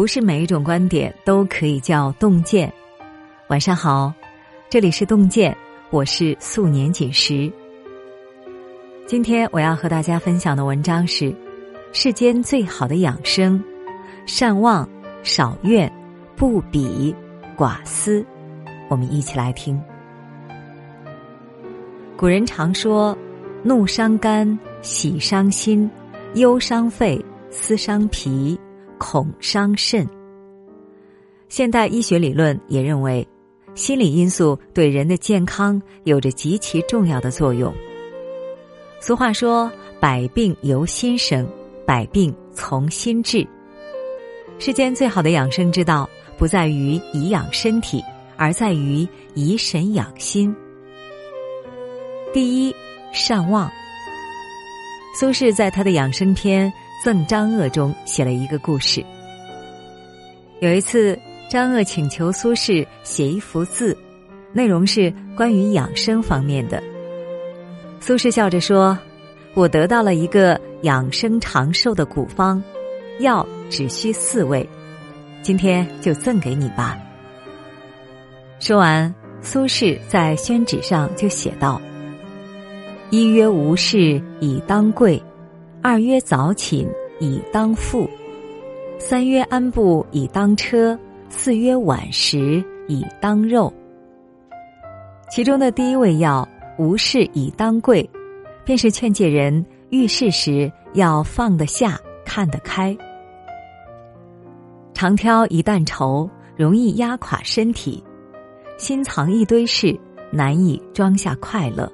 [0.00, 2.72] 不是每一种观点都可以叫洞见。
[3.48, 4.10] 晚上好，
[4.70, 5.54] 这里是洞见，
[5.90, 7.52] 我是素年锦时。
[9.06, 11.30] 今天我要和大家分享的文章是：
[11.92, 13.62] 世间最好的养生，
[14.24, 14.88] 善忘、
[15.22, 15.92] 少怨、
[16.34, 17.14] 不比、
[17.54, 18.24] 寡思。
[18.88, 19.78] 我们一起来听。
[22.16, 23.14] 古人常说
[23.62, 25.90] ：“怒伤肝，喜伤心，
[26.36, 28.58] 忧伤肺，思伤脾，
[29.00, 30.06] 恐伤肾。”
[31.50, 33.26] 现代医学理论也认为，
[33.74, 37.74] 心理因素对人的健康有着极其重要的作用。
[39.00, 41.44] 俗话说：“百病由心生，
[41.84, 43.44] 百病从心治。”
[44.60, 48.04] 世间最好的养生之道，不在于以养身体，
[48.36, 50.54] 而在于以神养心。
[52.32, 52.76] 第一，
[53.12, 53.68] 善忘。
[55.18, 56.70] 苏轼在他的养生篇
[57.02, 59.04] 《赠张鄂》中写了一个故事。
[60.60, 61.18] 有一次，
[61.48, 63.96] 张鄂请求苏轼写一幅字，
[64.52, 66.82] 内容是关于养生方面的。
[68.00, 68.98] 苏轼笑着说
[69.54, 72.62] ：“我得到了一个养生长寿的古方，
[73.20, 74.68] 药只需四味，
[75.42, 76.98] 今天就赠给你吧。”
[78.60, 81.80] 说完，苏轼在宣纸上就写道
[83.08, 85.22] ：“一曰无事以当贵，
[85.82, 86.86] 二曰早寝
[87.18, 88.08] 以当富，
[88.98, 93.72] 三曰安步以当车，四曰晚食以当肉。”
[95.30, 96.48] 其中的第一味药。
[96.78, 98.08] 无事以当贵，
[98.64, 102.96] 便是劝诫人遇事时要放得下、看得开。
[104.94, 108.02] 常挑一担愁，容易压垮身体；
[108.78, 109.94] 心藏一堆事，
[110.30, 111.92] 难以装下快乐。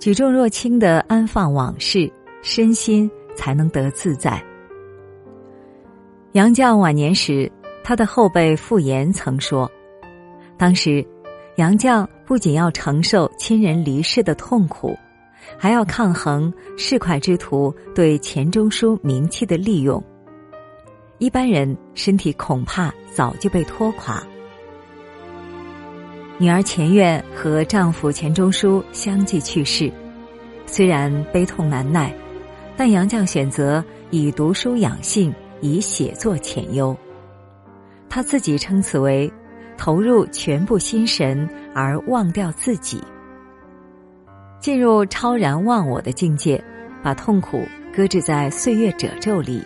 [0.00, 2.10] 举重若轻的安放往事，
[2.42, 4.42] 身心才能得自在。
[6.32, 7.52] 杨绛晚年时，
[7.84, 9.70] 他的后辈傅炎曾说
[10.58, 11.06] ：“当时。”
[11.56, 14.96] 杨绛不仅要承受亲人离世的痛苦，
[15.58, 20.02] 还要抗衡市侩之徒对钱钟书名气的利用。
[21.18, 24.22] 一般人身体恐怕早就被拖垮。
[26.40, 29.92] 女儿钱院和丈夫钱钟书相继去世，
[30.64, 32.10] 虽然悲痛难耐，
[32.78, 36.96] 但杨绛选择以读书养性，以写作遣忧。
[38.08, 39.30] 他自己称此为。
[39.76, 43.02] 投入全部心神而忘掉自己，
[44.60, 46.62] 进入超然忘我的境界，
[47.02, 47.64] 把痛苦
[47.96, 49.62] 搁置在岁月褶皱里，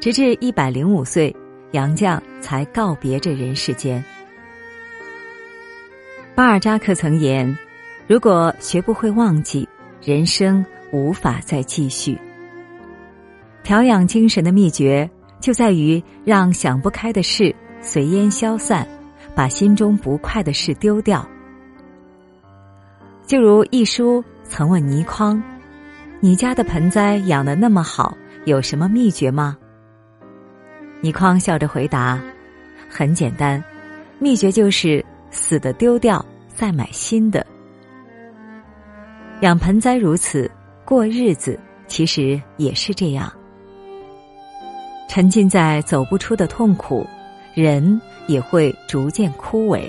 [0.00, 1.32] 直至一百零五岁，
[1.70, 4.04] 杨绛才告别这人世间。
[6.34, 7.56] 巴尔扎克曾言
[8.08, 9.68] ：“如果学不会忘记，
[10.02, 12.18] 人生无法再继续。”
[13.62, 15.08] 调养精神的秘诀
[15.40, 18.86] 就在于让想不开的事随烟消散。
[19.36, 21.28] 把心中不快的事丢掉，
[23.26, 25.42] 就如一书曾问倪匡
[26.20, 29.58] ：“你家的盆栽养的那么好，有什么秘诀吗？”
[31.02, 32.22] 倪匡笑着回答
[32.88, 33.60] ：“很简单，
[34.20, 37.46] 秘诀就是死的丢掉，再买新的。
[39.42, 40.50] 养盆栽如此，
[40.86, 43.30] 过日子其实也是这样。
[45.08, 47.06] 沉浸在走不出的痛苦，
[47.54, 49.86] 人。”也会逐渐枯萎，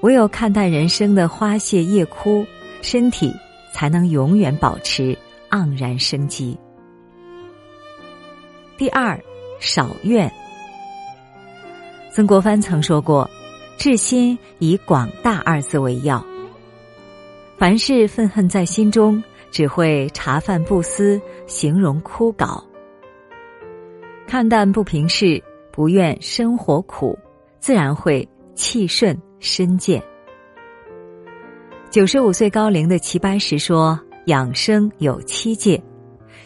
[0.00, 2.46] 唯有看淡人生的花谢叶枯，
[2.82, 3.34] 身体
[3.72, 5.18] 才能永远保持
[5.50, 6.56] 盎然生机。
[8.78, 9.20] 第二，
[9.58, 10.32] 少怨。
[12.12, 13.28] 曾国藩曾说过
[13.76, 16.24] ：“治心以广大二字为要。”
[17.58, 22.62] 凡事愤恨在心中，只会茶饭不思，形容枯槁。
[24.26, 25.42] 看淡不平事。
[25.72, 27.18] 不愿生活苦，
[27.60, 30.02] 自然会气顺身健。
[31.90, 35.78] 九十五岁高龄的齐白石说：“养生有七戒，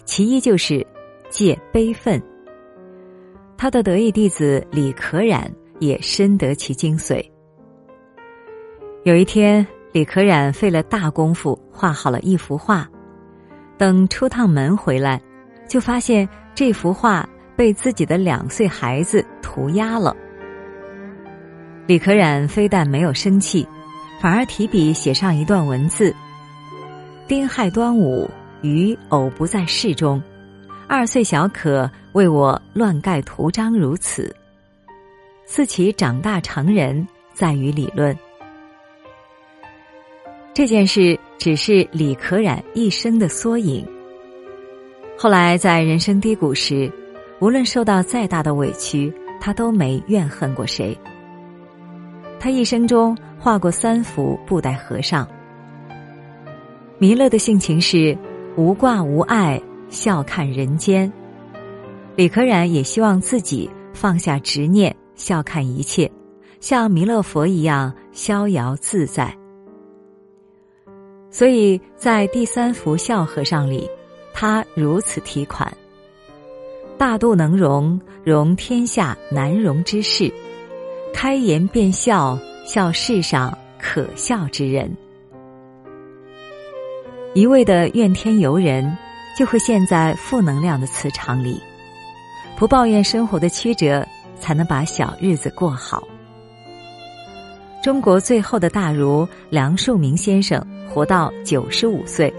[0.05, 0.85] 其一就是
[1.29, 2.21] 戒悲愤。”
[3.57, 5.49] 他的得意弟子李可染
[5.81, 7.21] 也深得其精髓。
[9.03, 12.89] 有一天，李可染费了大功夫画好了一幅画，
[13.77, 15.21] 等出趟门回来，
[15.69, 17.29] 就发现这幅画。
[17.57, 20.17] 被自己的两岁孩子涂鸦了，
[21.87, 23.69] 李可染非但没有生气，
[24.19, 26.15] 反而提笔写上一段文字
[27.29, 28.27] ：“丁亥端午，
[28.63, 30.23] 余偶不在室中，
[30.89, 34.35] 二岁小可为我乱盖图章，如此。
[35.53, 38.17] 自其长大成人，在于理论。”
[40.55, 43.85] 这件事只是李可染一生的缩影。
[45.19, 46.89] 后来在人生低谷时。
[47.41, 49.11] 无论受到再大的委屈，
[49.41, 50.95] 他都没怨恨过谁。
[52.39, 55.27] 他一生中画过三幅布袋和尚。
[56.99, 58.15] 弥勒的性情是
[58.57, 59.59] 无挂无碍，
[59.89, 61.11] 笑看人间。
[62.15, 66.11] 李可染也希望自己放下执念，笑看一切，
[66.61, 69.33] 像弥勒佛一样逍遥自在。
[71.31, 73.89] 所以在第三幅笑和尚里，
[74.33, 75.73] 他如此提款。
[76.99, 80.29] 大度能容，容天下难容之事；
[81.15, 84.91] 开颜便笑，笑世上可笑之人。
[87.33, 88.97] 一味的怨天尤人，
[89.39, 91.61] 就会陷在负能量的磁场里；
[92.57, 94.05] 不抱怨生活的曲折，
[94.41, 96.03] 才能把小日子过好。
[97.83, 102.33] 中国最后的大儒梁漱溟先生活到九十五岁，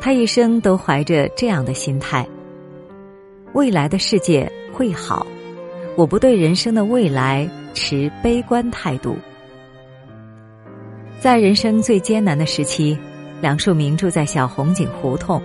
[0.00, 2.26] 他一生都怀着这样的心态。
[3.54, 5.26] 未来的世界会好，
[5.96, 9.16] 我不对人生的未来持悲观态度。
[11.18, 12.96] 在人生最艰难的时期，
[13.40, 15.42] 梁漱溟住在小红井胡同，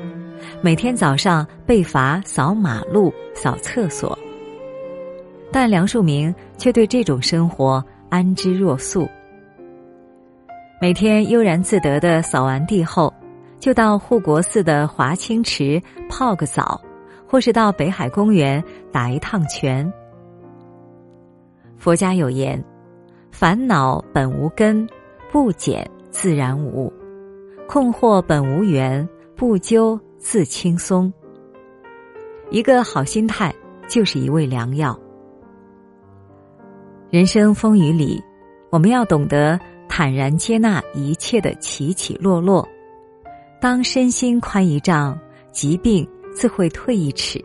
[0.61, 4.17] 每天早上被罚扫马路、扫厕所，
[5.51, 9.07] 但梁漱溟却对这种生活安之若素。
[10.81, 13.13] 每天悠然自得的扫完地后，
[13.59, 16.81] 就到护国寺的华清池泡个澡。
[17.29, 19.91] 或是到北海公园打一趟拳。
[21.75, 22.63] 佛家有言
[23.31, 24.87] ：“烦恼本无根，
[25.29, 26.89] 不减自然无；
[27.67, 29.05] 困惑本无缘，
[29.35, 31.11] 不究自轻松。”
[32.49, 33.53] 一个好心态
[33.89, 34.97] 就是一味良药。
[37.17, 38.23] 人生风雨里，
[38.69, 39.59] 我们要懂得
[39.89, 42.69] 坦然接纳一切的起起落落。
[43.59, 45.19] 当身心宽一丈，
[45.51, 46.07] 疾病。
[46.31, 47.41] 自会退一尺。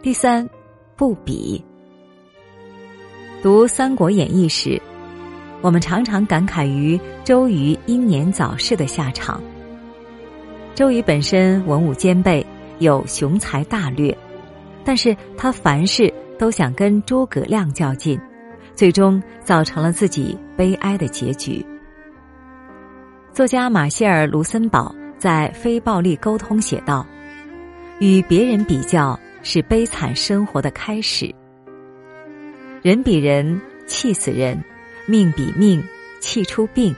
[0.00, 0.48] 第三，
[0.94, 1.60] 不比。
[3.42, 4.80] 读《三国演义》时，
[5.62, 9.42] 我们常常感慨于周瑜英年早逝的下场。
[10.76, 12.46] 周瑜本身文武兼备，
[12.78, 14.16] 有雄才大略，
[14.84, 18.20] 但是他凡事都想跟诸葛亮较劲，
[18.74, 21.64] 最终造成了自己悲哀的结局。
[23.32, 24.94] 作家马歇尔·卢森堡。
[25.18, 27.04] 在非暴力沟通写道
[28.00, 31.34] ：“与别人比较是悲惨生活的开始。
[32.82, 34.62] 人比人气死人，
[35.06, 35.82] 命比命
[36.20, 36.94] 气出病。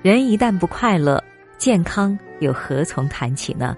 [0.00, 1.22] 人一旦不快乐，
[1.58, 3.76] 健康又何从谈起呢？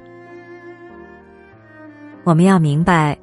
[2.23, 3.19] 我们要明白，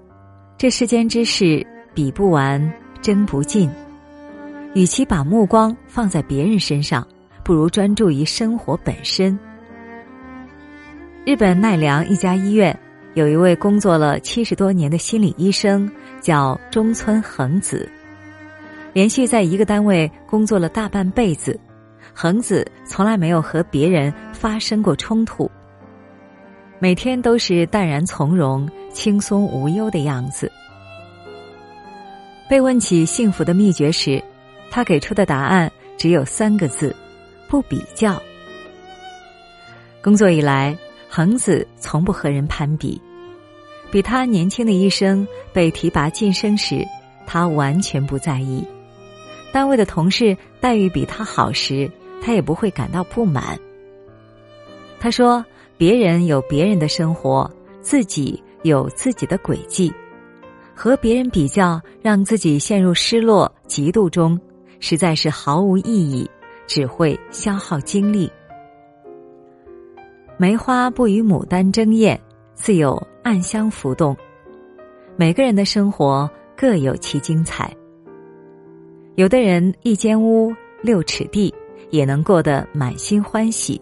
[0.62, 2.72] 这世间之事比不完，
[3.02, 3.68] 争不尽。
[4.76, 7.04] 与其把目光放在别人身上，
[7.44, 9.36] 不如专注于生活本身。”
[11.26, 12.80] 日本奈良一家医院
[13.16, 15.92] 有一位工作了七十多年的心理医生，
[16.22, 17.90] 叫中村恒子。
[18.94, 21.60] 连续在一个单位工作了大半辈子，
[22.14, 25.50] 恒子从来没有和别人发生过冲突，
[26.78, 30.52] 每天都是淡然从容、轻松无忧的样子。
[32.50, 34.24] 被问起幸福的秘诀时，
[34.70, 36.96] 他给出的答案只有三个字：
[37.48, 38.22] 不比较。
[40.02, 40.78] 工作以来。
[41.14, 42.98] 恒子从不和人攀比，
[43.92, 46.88] 比他年轻的一生被提拔晋升时，
[47.28, 48.66] 他完全不在意；
[49.52, 53.60] 单位的同事待遇比他好时，他也不会感到不满。
[55.02, 55.46] 他说
[55.78, 57.52] ：“别人有别人的生活，
[57.82, 59.92] 自己有自己的轨迹，
[60.76, 64.40] 和别人比较，让自己陷入失落、嫉妒中，
[64.80, 66.30] 实在是毫无意义，
[66.68, 68.32] 只会消耗精力。”
[70.38, 72.20] 梅花不与牡丹争艳，
[72.56, 74.16] 自有暗香浮动。
[75.16, 77.72] 每个人的生活各有其精彩。
[79.16, 80.52] 有的人一间屋
[80.82, 81.54] 六尺地
[81.92, 83.80] 也能过得满心欢喜，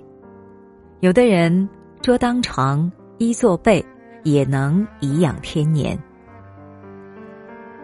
[1.00, 1.70] 有的人
[2.02, 3.84] 桌当床衣作被
[4.32, 5.98] 也能颐养天年。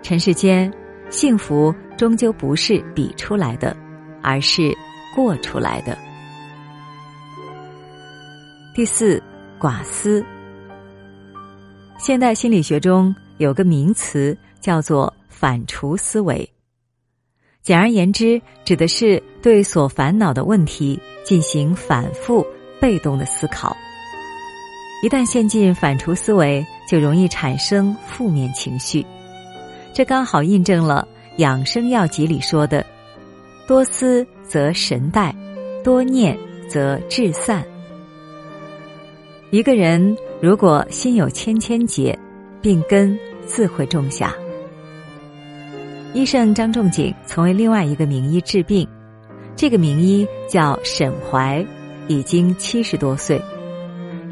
[0.02, 0.72] 尘世间，
[1.10, 3.76] 幸福终究不是比出来的，
[4.22, 4.74] 而是
[5.16, 5.98] 过出来的。
[8.76, 9.22] 第四，
[9.60, 10.24] 寡思。
[11.98, 16.48] 现代心理学中有个名词叫做反刍思维。
[17.62, 22.46] 简而言之，指的是对所烦恼的问题进行反复、
[22.80, 23.76] 被动的思考。
[25.06, 29.06] 一旦陷进反刍思维，就容易产生负面情绪。
[29.94, 31.08] 这刚好印证了
[31.38, 32.84] 养生要集里说的
[33.70, 35.32] ：“多思则神怠，
[35.84, 36.36] 多念
[36.68, 37.64] 则志散。”
[39.54, 42.18] 一个人如果心有千千结，
[42.60, 44.34] 病根自会种下。
[46.16, 48.88] 医圣张仲景曾为另外一个名医治病，
[49.56, 51.64] 这个名医叫沈怀，
[52.08, 53.40] 已经七十多岁，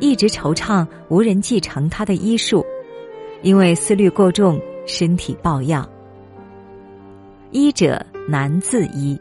[0.04, 2.62] 一直惆怅无人继承他的医术，
[3.42, 5.90] 因为思虑过重，身体抱恙。
[7.52, 9.18] 医者难自医。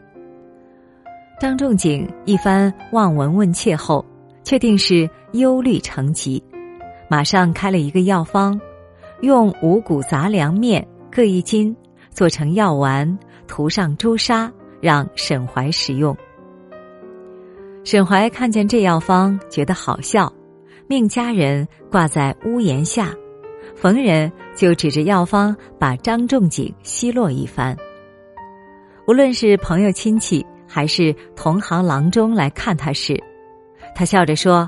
[1.39, 4.03] 张仲景一番望闻问切后，
[4.43, 6.43] 确定是忧虑成疾，
[7.09, 8.59] 马上开了一个药方，
[9.21, 11.73] 用五谷杂粮面各一斤，
[12.09, 16.13] 做成药丸，涂上朱砂，让沈怀食用。
[17.85, 20.31] 沈怀看见这药方，觉得好笑，
[20.93, 23.11] 命家人挂在屋檐下，
[23.75, 27.75] 逢人就指着药方把张仲景奚落一番。
[29.07, 30.45] 无论是朋友亲戚。
[30.67, 33.21] 还是同行郎中来看他时，
[33.93, 34.67] 他笑着说：“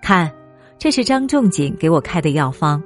[0.00, 0.30] 看，
[0.78, 2.80] 这是张仲景给我开的药方，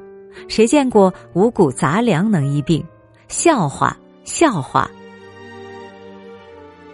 [0.48, 2.82] 谁见过五谷杂粮能医病？
[3.28, 3.94] 笑话，
[4.24, 4.90] 笑话！”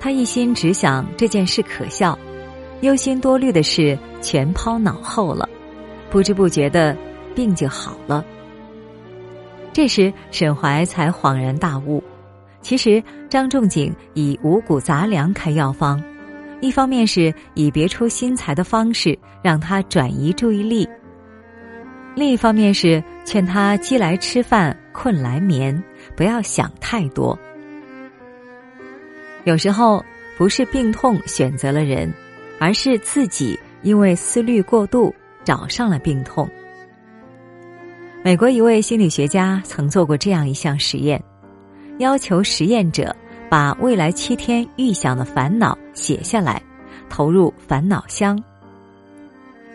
[0.01, 2.19] 他一心只想这件事可笑，
[2.81, 5.49] 忧心多虑的事全抛脑后了，
[6.15, 6.97] 不知不觉的
[7.35, 8.25] 病就好了。
[9.73, 12.01] 这时沈怀才恍然大悟。
[12.61, 16.01] 其实张仲景以五谷杂粮开药方，
[16.61, 20.87] 一方面是以别出心裁的方式让他转移注意力；
[22.15, 25.83] 另一方面是劝他饥来吃饭，困来眠，
[26.15, 27.37] 不要想太多。
[29.43, 30.01] 有时候
[30.39, 32.09] 不是病痛选择了人，
[32.61, 35.13] 而是自己因为思虑过度
[35.45, 36.49] 找上了病痛。
[38.23, 41.23] 美国一位心理学家曾做过这样一项实验。
[41.99, 43.15] 要求实验者
[43.49, 46.61] 把未来七天预想的烦恼写下来，
[47.09, 48.43] 投入烦恼箱。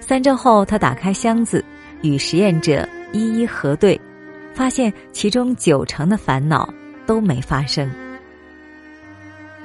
[0.01, 1.63] 三周后，他打开箱子，
[2.01, 3.99] 与实验者一一核对，
[4.53, 6.67] 发现其中九成的烦恼
[7.05, 7.89] 都没发生。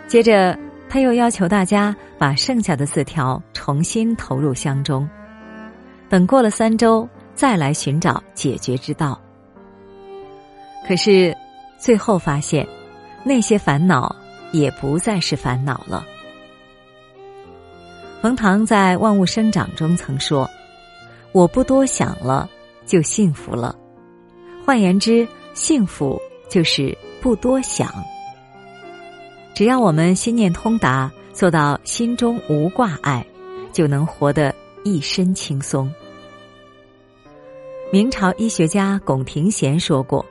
[0.06, 0.56] 接着，
[0.88, 5.08] 他又要求大家把剩下的字条重新投入箱中，
[6.08, 9.20] 等过了三周再来寻找解决之道。
[10.87, 11.37] 可是。
[11.76, 12.66] 最后发现，
[13.25, 14.16] 那些烦恼
[14.52, 16.02] 也不再是烦恼了。
[18.23, 20.49] 冯唐在《万物生长》中曾说
[21.32, 22.49] ：“我不多想了，
[22.87, 23.76] 就幸福了。”
[24.64, 26.18] 换言之，幸福
[26.49, 27.92] 就是不多想。
[29.52, 33.23] 只要我们心念通达，做到心中无挂碍，
[33.75, 35.92] 就能活得一身轻松。
[37.90, 40.24] 明朝医学家龚廷贤说过。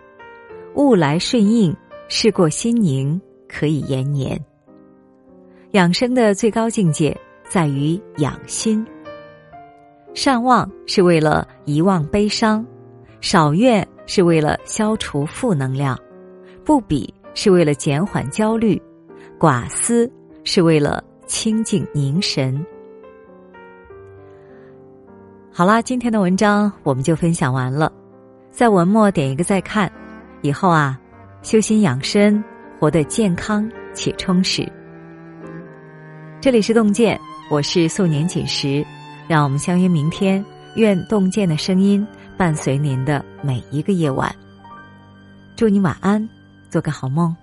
[0.76, 1.76] 物来顺应，
[2.08, 4.40] 事过心宁，可以延年。
[5.72, 7.16] 养生的最高境界
[7.48, 8.86] 在于养心。
[10.16, 12.66] 善忘是为了遗忘悲伤，
[13.22, 15.96] 少怨是为了消除负能量，
[16.64, 18.82] 不比是为了减缓焦虑，
[19.40, 20.12] 寡思
[20.44, 22.66] 是为了清静凝神。
[25.56, 27.92] 好啦，今天的文章我们就分享完了，
[28.50, 29.92] 在文末点一个再看。
[30.42, 31.00] 以后啊，
[31.44, 32.44] 修心养生，
[32.80, 34.68] 活得健康且充实。
[36.42, 38.84] 这里是洞见，我是素年锦时，
[39.28, 40.44] 让我们相约明天。
[40.76, 42.06] 愿洞见的声音
[42.36, 44.36] 伴随您的每一个夜晚。
[45.56, 46.28] 祝你晚安，
[46.72, 47.43] 做个好梦。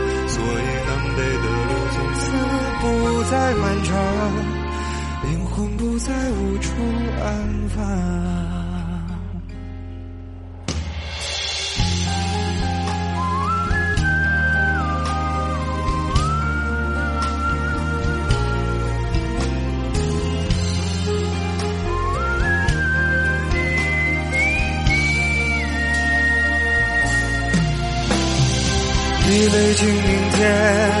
[3.31, 3.95] 再漫长
[5.23, 6.73] 灵魂不再无处
[7.23, 7.81] 安放。
[29.23, 31.00] 一杯敬明天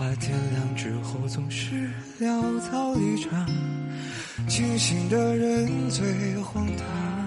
[0.00, 3.46] 怕，天亮之后总是潦草离场。
[4.48, 7.19] 清醒的人最荒唐。